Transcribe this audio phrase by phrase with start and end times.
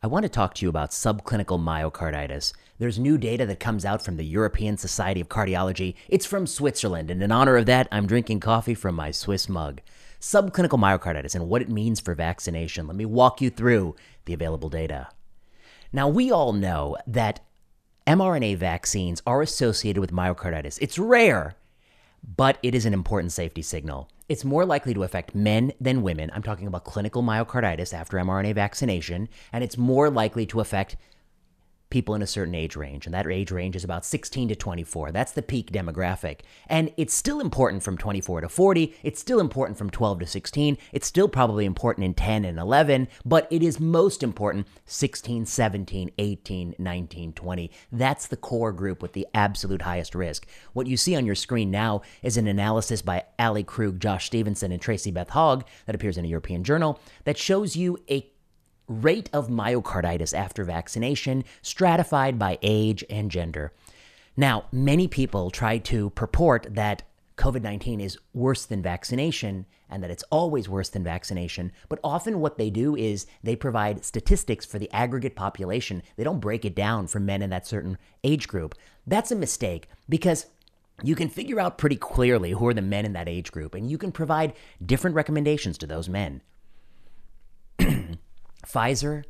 [0.00, 2.52] I want to talk to you about subclinical myocarditis.
[2.78, 5.96] There's new data that comes out from the European Society of Cardiology.
[6.08, 9.80] It's from Switzerland, and in honor of that, I'm drinking coffee from my Swiss mug.
[10.20, 12.86] Subclinical myocarditis and what it means for vaccination.
[12.86, 15.08] Let me walk you through the available data.
[15.92, 17.40] Now, we all know that
[18.06, 20.78] mRNA vaccines are associated with myocarditis.
[20.80, 21.56] It's rare,
[22.36, 24.08] but it is an important safety signal.
[24.28, 26.30] It's more likely to affect men than women.
[26.34, 30.96] I'm talking about clinical myocarditis after mRNA vaccination, and it's more likely to affect
[31.90, 35.12] people in a certain age range, and that age range is about 16 to 24.
[35.12, 36.40] That's the peak demographic.
[36.66, 38.94] And it's still important from 24 to 40.
[39.02, 40.78] It's still important from 12 to 16.
[40.92, 46.10] It's still probably important in 10 and 11, but it is most important 16, 17,
[46.18, 47.70] 18, 19, 20.
[47.92, 50.46] That's the core group with the absolute highest risk.
[50.72, 54.72] What you see on your screen now is an analysis by Ali Krug, Josh Stevenson,
[54.72, 58.30] and Tracy Beth Høeg that appears in a European journal that shows you a
[58.88, 63.72] rate of myocarditis after vaccination, stratified by age and gender.
[64.36, 67.02] Now, many people try to purport that
[67.36, 71.72] COVID 19 is worse than vaccination and that it's always worse than vaccination.
[71.88, 76.02] But often what they do is they provide statistics for the aggregate population.
[76.16, 78.74] They don't break it down for men in that certain age group.
[79.06, 80.46] That's a mistake because
[81.02, 83.90] you can figure out pretty clearly who are the men in that age group and
[83.90, 86.42] you can provide different recommendations to those men.
[88.68, 89.24] Pfizer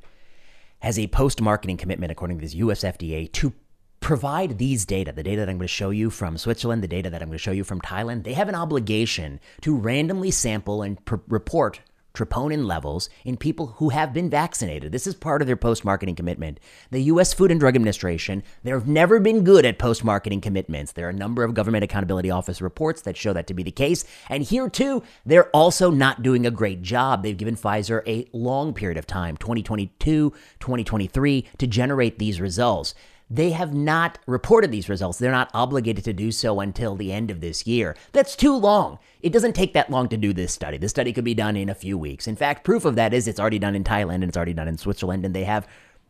[0.81, 3.53] has a post marketing commitment, according to this US FDA, to
[4.01, 7.11] provide these data, the data that I'm going to show you from Switzerland, the data
[7.11, 8.25] that I'm going to show you from Thailand.
[8.25, 11.81] They have an obligation to randomly sample and pr- report
[12.15, 14.93] troponin levels in people who have been vaccinated.
[14.93, 16.59] This is part of their post marketing commitment.
[16.91, 17.33] The U.S.
[17.33, 20.93] Food and Drug Administration, they've never been good at post marketing commitments.
[20.93, 23.71] There are a number of Government Accountability Office reports that show that to be the
[23.71, 24.05] case.
[24.29, 27.23] And here, too, they're also not doing a great job.
[27.23, 32.95] They've given Pfizer a long period of time, 2022, 2023, to generate these results.
[33.31, 35.19] They have not reported these results.
[35.19, 37.95] They're not obligated to do so until the end of this year.
[38.13, 38.99] That's too long.
[39.21, 40.79] It doesn't take that long to do this study.
[40.79, 42.27] This study could be done in a few weeks.
[42.27, 44.69] In fact, proof of that is it's already done in Thailand and it's already done
[44.69, 45.69] in Switzerland, and they have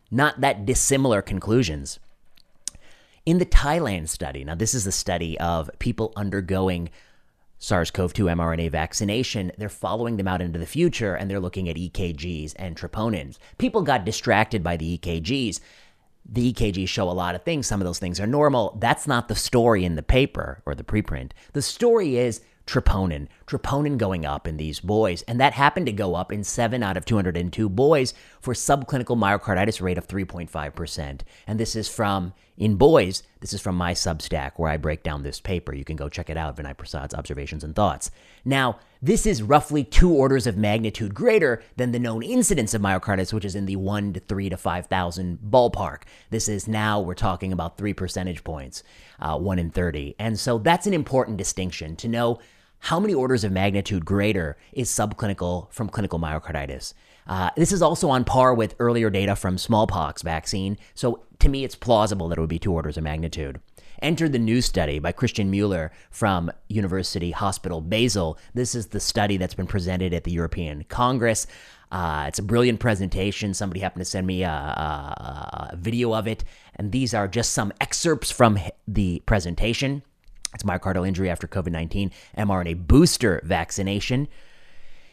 [0.09, 1.99] not that dissimilar conclusions.
[3.25, 6.89] In the Thailand study, now this is a study of people undergoing
[7.61, 11.67] SARS CoV 2 mRNA vaccination, they're following them out into the future and they're looking
[11.67, 13.37] at EKGs and troponins.
[13.57, 15.59] People got distracted by the EKGs
[16.31, 17.67] the EKGs show a lot of things.
[17.67, 18.77] Some of those things are normal.
[18.79, 21.31] That's not the story in the paper or the preprint.
[21.53, 25.23] The story is troponin, troponin going up in these boys.
[25.23, 29.81] And that happened to go up in 7 out of 202 boys for subclinical myocarditis
[29.81, 31.21] rate of 3.5%.
[31.47, 35.23] And this is from, in boys, this is from my Substack where I break down
[35.23, 35.73] this paper.
[35.73, 38.11] You can go check it out, Vinay Prasad's Observations and Thoughts.
[38.45, 43.33] Now, this is roughly two orders of magnitude greater than the known incidence of myocarditis,
[43.33, 46.01] which is in the 1 to 3 to 5,000 ballpark.
[46.29, 48.83] This is now, we're talking about 3 percentage points,
[49.19, 50.15] uh, 1 in 30.
[50.19, 52.39] And so that's an important distinction to know
[52.79, 56.93] how many orders of magnitude greater is subclinical from clinical myocarditis?
[57.27, 61.63] Uh, this is also on par with earlier data from smallpox vaccine, so to me
[61.63, 63.59] it's plausible that it would be two orders of magnitude.
[64.01, 68.37] Enter the new study by Christian Mueller from University Hospital Basel.
[68.53, 71.45] This is the study that's been presented at the European Congress.
[71.91, 73.53] Uh, it's a brilliant presentation.
[73.53, 76.43] Somebody happened to send me a, a, a video of it,
[76.77, 78.57] and these are just some excerpts from
[78.87, 80.03] the presentation.
[80.53, 84.27] It's myocardial injury after COVID 19 mRNA booster vaccination.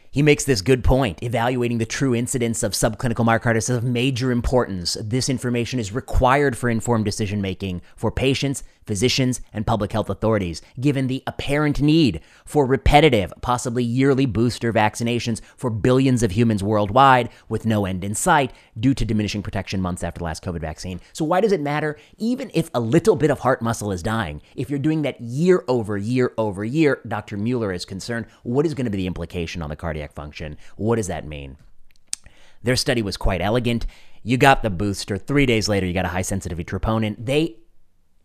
[0.09, 1.21] He makes this good point.
[1.21, 4.97] Evaluating the true incidence of subclinical myocarditis is of major importance.
[4.99, 10.61] This information is required for informed decision making for patients, physicians, and public health authorities,
[10.79, 17.29] given the apparent need for repetitive, possibly yearly booster vaccinations for billions of humans worldwide
[17.49, 20.99] with no end in sight due to diminishing protection months after the last COVID vaccine.
[21.13, 21.97] So, why does it matter?
[22.17, 25.63] Even if a little bit of heart muscle is dying, if you're doing that year
[25.67, 27.37] over year over year, Dr.
[27.37, 30.57] Mueller is concerned, what is going to be the implication on the cardiac function?
[30.77, 31.57] What does that mean?
[32.63, 33.85] Their study was quite elegant.
[34.23, 35.17] You got the booster.
[35.17, 37.15] Three days later, you got a high sensitivity troponin.
[37.17, 37.57] They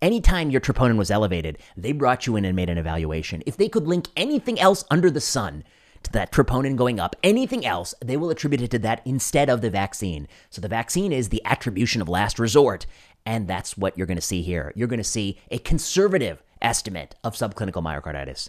[0.02, 3.40] Anytime your troponin was elevated, they brought you in and made an evaluation.
[3.46, 5.62] If they could link anything else under the sun
[6.02, 9.60] to that troponin going up, anything else, they will attribute it to that instead of
[9.60, 10.26] the vaccine.
[10.50, 12.84] So the vaccine is the attribution of last resort.
[13.24, 14.72] And that's what you're going to see here.
[14.74, 18.48] You're going to see a conservative estimate of subclinical myocarditis.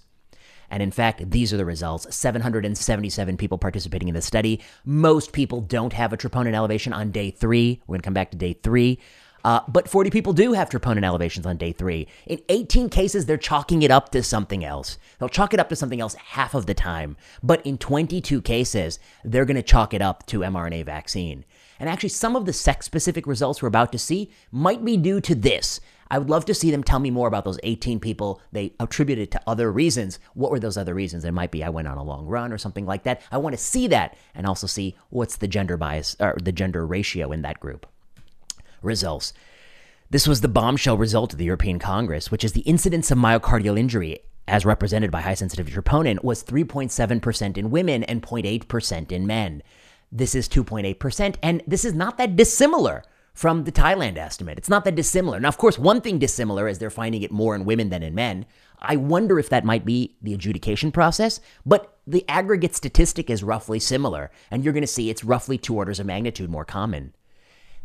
[0.72, 4.60] And in fact, these are the results 777 people participating in the study.
[4.86, 7.80] Most people don't have a troponin elevation on day three.
[7.86, 9.00] We're going to come back to day three.
[9.44, 12.08] Uh, but 40 people do have troponin elevations on day three.
[12.26, 14.98] In 18 cases, they're chalking it up to something else.
[15.20, 17.18] They'll chalk it up to something else half of the time.
[17.42, 21.46] But in 22 cases, they're going to chalk it up to mRNA vaccine.
[21.80, 25.20] And actually, some of the sex specific results we're about to see might be due
[25.22, 25.82] to this.
[26.10, 29.32] I would love to see them tell me more about those 18 people they attributed
[29.32, 30.20] to other reasons.
[30.36, 31.26] What were those other reasons?
[31.26, 33.22] It might be I went on a long run or something like that.
[33.32, 36.86] I want to see that and also see what's the gender bias or the gender
[36.86, 37.88] ratio in that group.
[38.84, 39.34] Results.
[40.10, 43.80] This was the bombshell result of the European Congress, which is the incidence of myocardial
[43.80, 49.64] injury as represented by high sensitivity troponin was 3.7% in women and 0.8% in men.
[50.12, 53.04] This is 2.8%, and this is not that dissimilar
[53.34, 54.60] from the Thailand estimate.
[54.60, 55.40] It's not that dissimilar.
[55.40, 58.14] Now, of course, one thing dissimilar is they're finding it more in women than in
[58.14, 58.46] men.
[58.80, 63.80] I wonder if that might be the adjudication process, but the aggregate statistic is roughly
[63.80, 67.14] similar, and you're going to see it's roughly two orders of magnitude more common.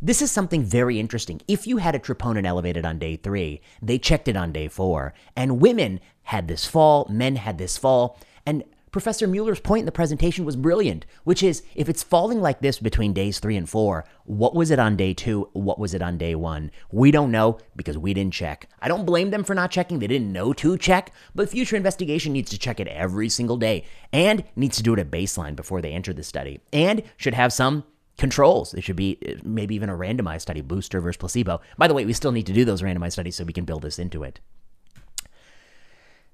[0.01, 1.41] This is something very interesting.
[1.49, 5.13] If you had a troponin elevated on day three, they checked it on day four,
[5.35, 8.17] and women had this fall, men had this fall,
[8.47, 8.63] and
[8.93, 12.79] Professor Mueller's point in the presentation was brilliant, which is if it's falling like this
[12.79, 15.51] between days three and four, what was it on day two?
[15.53, 16.71] What was it on day one?
[16.93, 18.69] We don't know because we didn't check.
[18.81, 19.99] I don't blame them for not checking.
[19.99, 23.85] They didn't know to check, but future investigation needs to check it every single day
[24.13, 27.53] and needs to do it at baseline before they enter the study and should have
[27.53, 27.83] some
[28.19, 28.75] controls.
[28.75, 31.61] It should be uh, maybe even a randomized study, booster versus placebo.
[31.79, 33.83] By the way, we still need to do those randomized studies so we can build
[33.83, 34.41] this into it.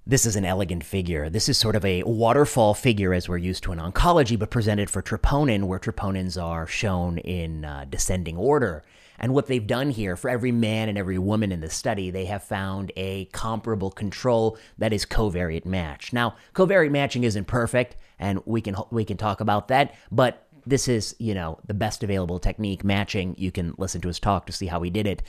[0.06, 1.30] This is an elegant figure.
[1.30, 4.90] This is sort of a waterfall figure as we're used to in oncology, but presented
[4.90, 8.84] for troponin, where troponins are shown in uh, descending order.
[9.18, 12.26] And what they've done here for every man and every woman in the study, they
[12.26, 16.12] have found a comparable control that is covariate match.
[16.12, 20.88] Now, covariate matching isn't perfect, and we can we can talk about that, but this
[20.88, 23.34] is, you know, the best available technique matching.
[23.38, 25.22] You can listen to his talk to see how he did it.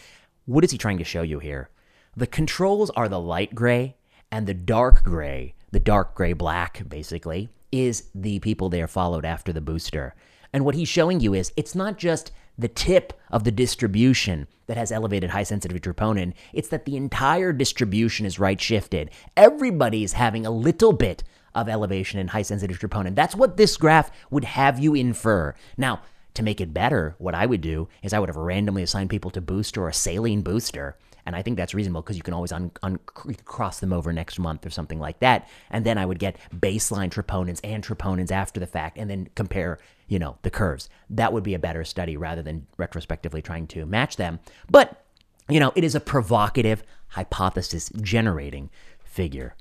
[0.45, 1.69] What is he trying to show you here?
[2.15, 3.97] The controls are the light gray
[4.31, 9.25] and the dark gray, the dark gray black basically, is the people they are followed
[9.25, 10.15] after the booster.
[10.53, 14.77] And what he's showing you is it's not just the tip of the distribution that
[14.77, 19.11] has elevated high sensitivity troponin, it's that the entire distribution is right shifted.
[19.35, 21.23] Everybody's having a little bit
[21.55, 23.15] of elevation in high sensitivity troponin.
[23.15, 25.55] That's what this graph would have you infer.
[25.77, 26.01] Now,
[26.35, 29.31] to make it better, what I would do is I would have randomly assigned people
[29.31, 30.97] to booster or a saline booster.
[31.25, 32.99] And I think that's reasonable because you can always un- un-
[33.45, 35.47] cross them over next month or something like that.
[35.71, 39.79] And then I would get baseline troponins and troponins after the fact and then compare,
[40.07, 40.87] you know, the curves.
[41.09, 44.39] That would be a better study rather than retrospectively trying to match them.
[44.69, 45.03] But,
[45.49, 48.69] you know, it is a provocative hypothesis generating
[49.03, 49.55] figure.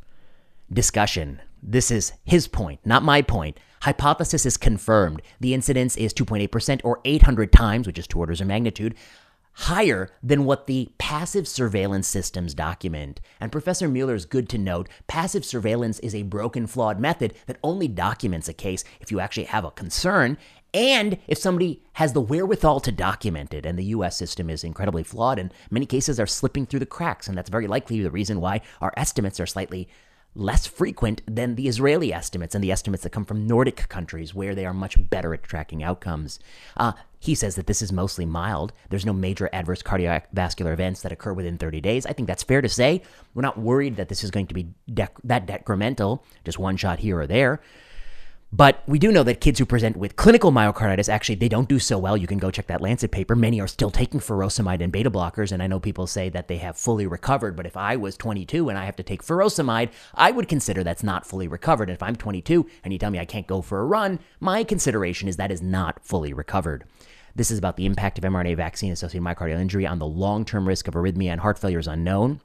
[0.71, 3.59] Discussion this is his point, not my point.
[3.83, 5.23] Hypothesis is confirmed.
[5.41, 8.95] The incidence is 2.8% or 800 times, which is two orders of magnitude,
[9.55, 13.21] higher than what the passive surveillance systems document.
[13.41, 17.59] And Professor Mueller is good to note passive surveillance is a broken, flawed method that
[17.63, 20.37] only documents a case if you actually have a concern
[20.73, 23.65] and if somebody has the wherewithal to document it.
[23.65, 27.29] And the US system is incredibly flawed, and many cases are slipping through the cracks.
[27.29, 29.89] And that's very likely the reason why our estimates are slightly
[30.35, 34.55] less frequent than the Israeli estimates and the estimates that come from Nordic countries where
[34.55, 36.39] they are much better at tracking outcomes.
[36.77, 38.73] Uh, he says that this is mostly mild.
[38.91, 42.05] There's no major adverse cardiovascular events that occur within 30 days.
[42.05, 43.03] I think that's fair to say.
[43.33, 46.99] We're not worried that this is going to be dec- that decremental, just one shot
[46.99, 47.63] here or there.
[48.57, 51.81] But we do know that kids who present with clinical myocarditis actually they don't do
[51.81, 52.17] so well.
[52.17, 53.35] You can go check that Lancet paper.
[53.35, 56.59] Many are still taking furosemide and beta blockers, and I know people say that they
[56.59, 57.57] have fully recovered.
[57.57, 61.03] But if I was 22 and I have to take furosemide, I would consider that's
[61.03, 61.89] not fully recovered.
[61.89, 64.63] And if I'm 22 and you tell me I can't go for a run, my
[64.63, 66.85] consideration is that is not fully recovered.
[67.35, 70.69] This is about the impact of mRNA vaccine associated myocardial injury on the long term
[70.69, 72.41] risk of arrhythmia and heart failure is unknown.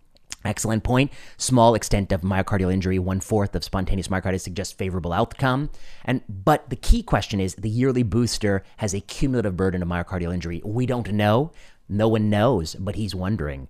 [0.45, 1.11] Excellent point.
[1.37, 5.69] Small extent of myocardial injury, one fourth of spontaneous myocarditis suggests favorable outcome.
[6.05, 10.33] And but the key question is the yearly booster has a cumulative burden of myocardial
[10.33, 10.61] injury.
[10.63, 11.51] We don't know.
[11.89, 13.67] No one knows, but he's wondering.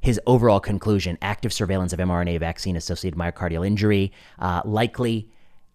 [0.00, 5.30] His overall conclusion: active surveillance of mRNA vaccine associated myocardial injury uh, likely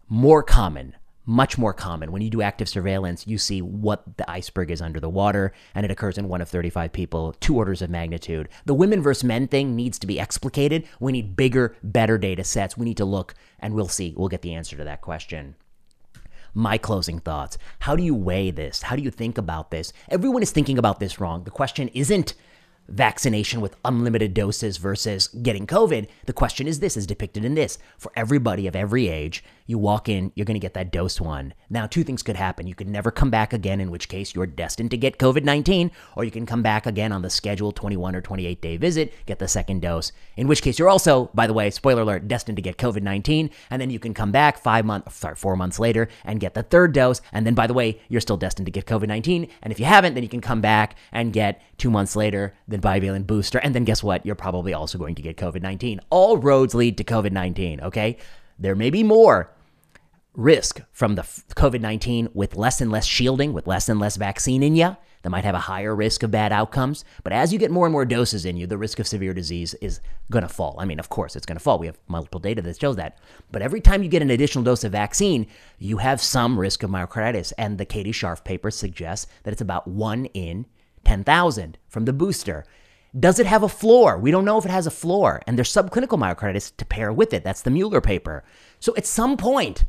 [0.08, 0.96] more common
[1.32, 2.12] much more common.
[2.12, 5.86] When you do active surveillance, you see what the iceberg is under the water, and
[5.86, 8.50] it occurs in one of 35 people, two orders of magnitude.
[8.66, 10.86] The women versus men thing needs to be explicated.
[11.00, 12.78] We need bigger, better data sets.
[12.78, 14.14] We need to look, and we'll see.
[14.18, 15.56] We'll get the answer to that question.
[16.54, 17.58] My closing thoughts.
[17.80, 18.82] How do you weigh this?
[18.82, 19.94] How do you think about this?
[20.10, 21.46] Everyone is thinking about this wrong.
[21.46, 22.34] The question isn't
[22.92, 26.08] vaccination with unlimited doses versus getting COVID.
[26.26, 27.78] The question is this is depicted in this.
[27.98, 31.54] For everybody of every age, you walk in, you're going to get that dose one.
[31.70, 32.68] Now, two things could happen.
[32.68, 35.90] You could never come back again, in which case you're destined to get COVID 19,
[36.16, 39.40] or you can come back again on the scheduled 21 or 28 day visit, get
[39.40, 42.62] the second dose, in which case you're also, by the way, spoiler alert, destined to
[42.62, 46.10] get COVID 19, and then you can come back five months, sorry, four months later
[46.26, 47.22] and get the third dose.
[47.32, 49.48] And then, by the way, you're still destined to get COVID 19.
[49.62, 52.78] And if you haven't, then you can come back and get two months later the
[52.78, 53.60] bivalent booster.
[53.60, 54.26] And then guess what?
[54.26, 56.02] You're probably also going to get COVID 19.
[56.10, 58.18] All roads lead to COVID 19, okay?
[58.60, 59.50] There may be more
[60.34, 64.64] risk from the COVID 19 with less and less shielding, with less and less vaccine
[64.64, 64.96] in you.
[65.24, 67.06] That might have a higher risk of bad outcomes.
[67.24, 69.76] But as you get more and more doses in you, the risk of severe disease
[69.76, 70.00] is
[70.32, 70.76] going to fall.
[70.80, 71.78] I mean, of course, it's going to fall.
[71.78, 73.20] We have multiple data that shows that.
[73.52, 75.46] But every time you get an additional dose of vaccine,
[75.78, 77.54] you have some risk of myocarditis.
[77.58, 80.66] And the Katie Sharff paper suggests that it's about one in
[81.06, 82.66] 10,000 from the booster.
[83.20, 84.18] Does it have a floor?
[84.18, 85.42] We don't know if it has a floor.
[85.46, 87.44] And there's subclinical myocarditis to pair with it.
[87.44, 88.44] That's the Mueller paper.
[88.80, 89.86] So at some point,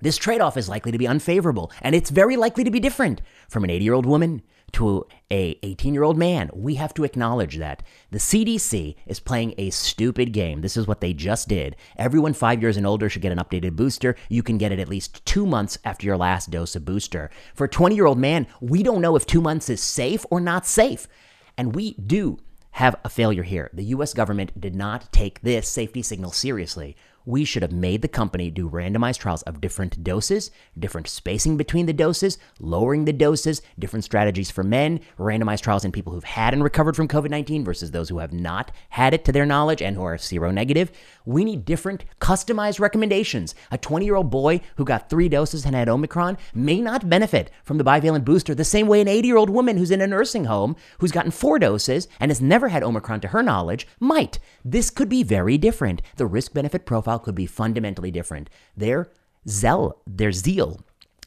[0.00, 3.22] this trade off is likely to be unfavorable, and it's very likely to be different
[3.48, 6.50] from an 80 year old woman to a 18 year old man.
[6.52, 10.60] We have to acknowledge that the CDC is playing a stupid game.
[10.60, 11.76] This is what they just did.
[11.96, 14.16] Everyone five years and older should get an updated booster.
[14.28, 17.30] You can get it at least two months after your last dose of booster.
[17.54, 20.40] For a 20 year old man, we don't know if two months is safe or
[20.40, 21.08] not safe.
[21.56, 22.38] And we do
[22.72, 23.70] have a failure here.
[23.72, 28.08] The US government did not take this safety signal seriously we should have made the
[28.08, 33.60] company do randomized trials of different doses, different spacing between the doses, lowering the doses,
[33.78, 37.64] different strategies for men, randomized trials in people who've had and recovered from COVID 19
[37.64, 40.90] versus those who have not had it to their knowledge and who are seronegative.
[41.24, 43.54] We need different customized recommendations.
[43.72, 47.50] A 20 year old boy who got three doses and had Omicron may not benefit
[47.64, 50.06] from the bivalent booster the same way an 80 year old woman who's in a
[50.06, 54.38] nursing home who's gotten four doses and has never had Omicron to her knowledge might.
[54.64, 56.02] This could be very different.
[56.16, 58.50] The risk benefit profile could be fundamentally different.
[58.76, 59.10] Their
[59.48, 60.80] zeal, their zeal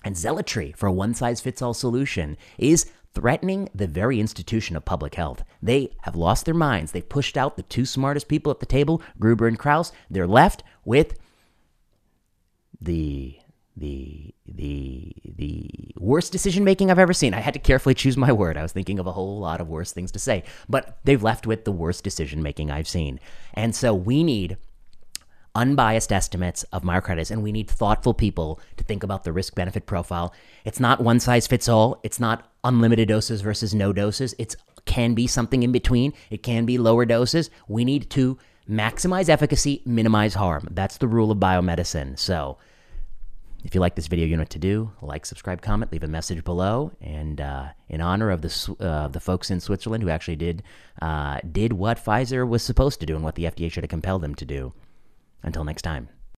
[0.03, 4.86] and zealotry for a one size fits all solution is threatening the very institution of
[4.86, 5.43] public health.
[5.62, 6.91] They have lost their minds.
[6.91, 9.91] They've pushed out the two smartest people at the table, Gruber and Krause.
[10.10, 11.17] They're left with
[12.79, 13.39] the
[13.75, 17.34] the the the worst decision making I've ever seen.
[17.34, 18.58] I had to carefully choose my word.
[18.58, 21.48] I was thinking of a whole lot of worse things to say, but they've left
[21.48, 23.19] with the worst decision making I've seen.
[23.53, 24.58] And so we need
[25.56, 29.86] unbiased estimates of myocarditis, and we need thoughtful people to think about the risk benefit
[29.86, 30.34] profile.
[30.65, 32.00] It's not one size fits all.
[32.03, 34.36] It's not unlimited doses versus no doses.
[34.38, 36.13] It can be something in between.
[36.29, 37.50] It can be lower doses.
[37.68, 38.38] We need to
[38.70, 40.68] maximize efficacy, minimize harm.
[40.72, 42.18] That's the rule of biomedicine.
[42.20, 42.58] So,
[43.63, 44.91] if you like this video, you know what to do.
[45.01, 46.91] Like, subscribe, comment, leave a message below.
[47.01, 50.63] And uh, in honor of the uh, the folks in Switzerland who actually did
[51.01, 54.22] uh, did what Pfizer was supposed to do and what the FDA should have compelled
[54.22, 54.74] them to do.
[55.43, 56.10] Until next time.